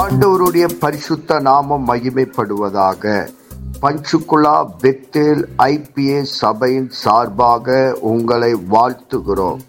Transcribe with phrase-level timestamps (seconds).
[0.00, 3.12] ஆண்டவருடைய பரிசுத்த நாமம் மகிமைப்படுவதாக.
[3.82, 7.76] பஞ்சுகுலா பெத்தேல் ஐபிஏ சபையின் சார்பாக
[8.10, 9.60] உங்களை வாழ்த்துகிறோம்.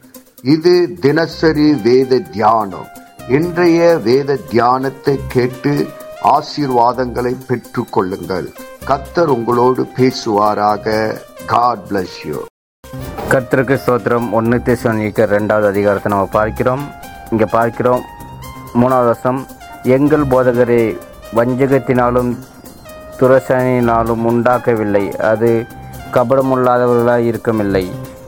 [0.55, 0.73] இது
[1.05, 2.87] தினசரி வேத தியானம்.
[3.37, 5.73] இன்றைய வேத தியானத்தை கேட்டு
[6.35, 8.47] ஆசீர்வாதங்களை பெற்று கொள்ளுங்கள்.
[8.89, 10.97] கத்தர் உங்களோடு பேசுவாராக.
[11.53, 12.39] காட் பிளஸ் யூ
[13.33, 14.27] கத்தருக்கு ஸ்தோத்திரம்.
[14.39, 16.83] ஒன்று தேசிய ரெண்டாவது அதிகாரத்தை நம்ம பார்க்கிறோம்.
[17.31, 18.03] இங்கே பார்க்கிறோம்.
[18.81, 19.41] மூணாவது வருஷம்
[19.83, 20.97] எங்கள் போதகரை
[21.35, 22.31] வஞ்சகத்தினாலும்
[23.19, 25.05] துரசனினாலும் உண்டாக்கவில்லை.
[25.17, 25.65] அது
[26.13, 27.85] கபடமுள்ளாதவர்களாய் இருக்கமில்லை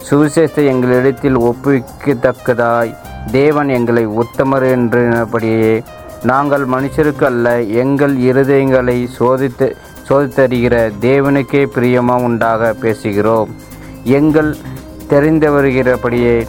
[0.10, 2.92] சுவிசேஷத்தை எங்களிடத்தில் ஒப்புவிக்கத்தக்கதாய்
[3.32, 5.84] தேவன் எங்களை உத்தமர் என்றபடியே
[6.24, 9.68] நாங்கள் மனுஷருக்கு அல்ல எங்கள் இருதயங்களை சோதித்து
[10.10, 13.50] சோதித்தறிகிற தேவனுக்கே பிரியமாக உண்டாக பேசுகிறோம்.
[14.04, 14.58] எங்கள்
[15.08, 16.48] தெரிந்து வருகிறபடியே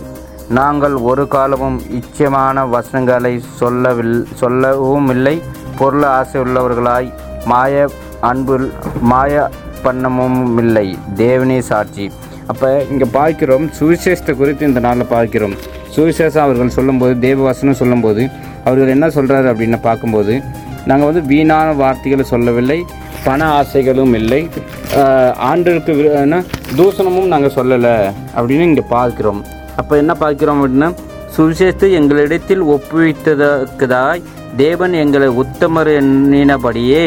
[0.48, 5.42] நாங்கள் ஒரு காலமும் இச்சமான வசனங்களை சொல்லவில் சொல்லவும் இல்லை
[5.78, 7.12] பொருள் ஆசை உள்ளவர்களாய்
[7.44, 7.88] மாய
[8.20, 9.50] அன்பு மாய
[9.84, 12.10] பண்ணமும் இல்லை தேவனே சாட்சி.
[12.46, 15.54] அப்போ இங்கே பார்க்கிறோம் சுவிசேஷத்தை குறித்து இந்த நாளில் பார்க்கிறோம்.
[15.96, 18.28] சுவிசேஷம் அவர்கள் சொல்லும்போது தேவ வசனம் சொல்லும்போது
[18.64, 20.42] அவர்கள் என்ன சொல்கிறாரு அப்படின்னு பார்க்கும்போது
[20.86, 22.84] நாங்கள் வந்து வீணான வார்த்தைகளை சொல்லவில்லை
[23.24, 24.48] பண ஆசைகளும் இல்லை
[24.96, 29.44] ஆஹ் ஆண்டருக்கு விரு- நாங்கள் சொல்லலை அப்படின்னு இங்கே பார்க்கிறோம்.
[29.80, 30.88] அப்போ என்ன பார்க்கிறோம் அப்படின்னா
[31.36, 34.22] சுவிசேஷத்தை எங்களிடத்தில் ஒப்புவித்ததற்குதாய்
[34.56, 37.04] தேவன் எங்களை உத்தமர் எண்ணினபடியே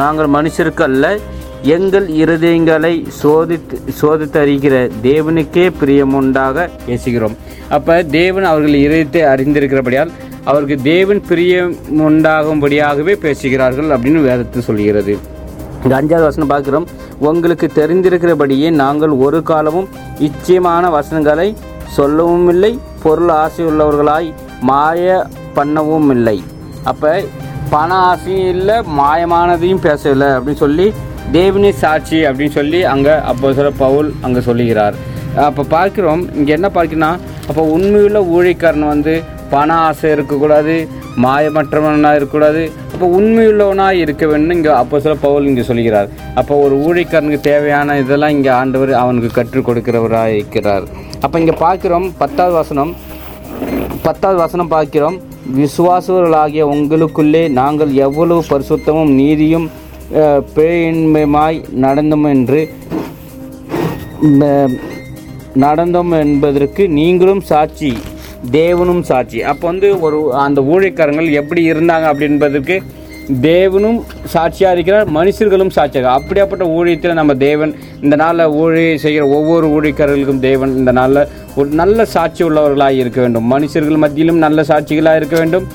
[0.00, 1.06] நாங்கள் மனுஷருக்கு அல்ல
[1.76, 7.36] எங்கள் இருதயங்களை சோதித்து சோதித்தறிகிற தேவனுக்கே பிரியமுண்டாக பேசுகிறோம்.
[7.76, 10.10] அப்போ தேவன் அவர்கள் இருதயத்தை அறிந்திருக்கிறபடியால்
[10.50, 11.74] அவருக்கு தேவன் பிரியம்
[12.08, 15.14] உண்டாகும்படியாகவே பேசுகிறார்கள் அப்படின்னு வேதத்தில் சொல்கிறது.
[15.84, 16.88] இந்த அஞ்சாவது வசனம் பார்க்கிறோம்.
[17.28, 19.88] உங்களுக்கு தெரிந்திருக்கிறபடியே நாங்கள் ஒரு காலமும்
[20.28, 21.48] இச்சயமான வசனங்களை
[21.92, 24.28] சொல்லவும் இல்லை பொருள் ஆசை உள்ளவர்களாய்
[24.60, 25.24] மாய
[25.56, 26.36] பண்ணவும் இல்லை
[26.84, 27.12] அப்போ
[27.70, 30.86] பண ஆசையும் இல்லை மாயமானதையும் பேசவில்லை அப்படின்னு சொல்லி
[31.32, 34.96] தேவினி சாட்சி அப்படின்னு சொல்லி அங்கே அப்போ சொல்ல பவுல் அங்கே சொல்லுகிறார்.
[35.40, 37.12] அப்போ பார்க்கிறோம் இங்கே என்ன பார்க்கணும்னா
[37.48, 39.14] அப்போ உண்மையுள்ள ஊழிக்காரன் வந்து
[39.50, 40.74] பண ஆசை இருக்கக்கூடாது
[41.16, 42.62] மாயமற்றவனாக இருக்கக்கூடாது
[42.94, 46.08] அப்போ உண்மையுள்ளவனாக இருக்க வேண்டும் இங்கே அப்போ சில பவுல் இங்கே சொல்கிறார்.
[46.40, 50.84] அப்போ ஒரு ஊழிக்காரனுக்கு தேவையான இதெல்லாம் இங்கே ஆண்டவர் அவனுக்கு கற்றுக் கொடுக்கிறவராக இருக்கிறார்.
[51.24, 52.92] அப்போ இங்கே பார்க்கிறோம் பத்தாவது வசனம்.
[54.06, 55.16] பத்தாவது வசனம் பார்க்கிறோம்.
[55.60, 59.66] விசுவாசர்களாகிய உங்களுக்குள்ளே நாங்கள் எவ்வளவு பரிசுத்தமும் நீதியும்
[60.56, 62.62] பேயின்மையுமாய் நடந்தோம் என்று
[65.66, 67.92] நடந்தோம் என்பதற்கு நீங்களும் சாட்சி.
[68.58, 69.38] தேவனும் சாட்சி.
[69.52, 72.76] அப்போ வந்து ஒரு அந்த ஊழியக்காரங்கள் எப்படி இருந்தாங்க அப்படின்றதுக்கு
[73.46, 73.98] தேவனும்
[74.32, 76.08] சாட்சியாக இருக்கிறார் மனுஷர்களும் சாட்சியாக.
[76.18, 77.72] அப்படியாப்பட்ட ஊழியத்தில் நம்ம தேவன்
[78.04, 81.22] இந்த நாளில் ஊழிய செய்கிற ஒவ்வொரு ஊழியக்காரர்களுக்கும் தேவன் இந்த நாளில்
[81.54, 83.48] ஒரு நல்ல சாட்சி உள்ளவர்களாக இருக்க வேண்டும்.
[83.54, 85.66] மனுஷர்கள் மத்தியிலும் நல்ல சாட்சிகளாக இருக்க வேண்டும்.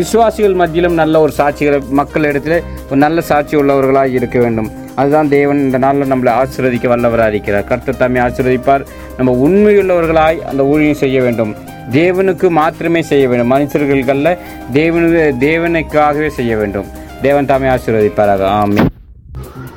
[0.00, 2.56] விசுவாசிகள் மத்தியிலும் நல்ல ஒரு சாட்சிகளை மக்கள் இடத்துல
[2.90, 4.70] ஒரு நல்ல சாட்சி உள்ளவர்களாக இருக்க வேண்டும்.
[4.96, 7.64] அதுதான் தேவன் இந்த நாளில் நம்மளை ஆசீர்வதிக்க வல்லவராக இருக்கிறார்.
[7.64, 8.86] கர்த்தர் தம்மை ஆசீர்வதிப்பார்.
[9.16, 11.54] நம்ம உண்மையுள்ளவர்களாய் அந்த ஊழியம் செய்ய வேண்டும்.
[11.90, 13.52] தேவனுக்கு மாத்திரமே செய்ய வேண்டும்.
[13.52, 14.38] மனுஷர்களுக்கல்ல
[14.72, 16.86] தேவனு தேவனுக்காகவே செய்ய வேண்டும்.
[17.22, 18.44] தேவன் தாமே ஆசீர்வதிப்பாராக.
[18.62, 18.86] ஆமே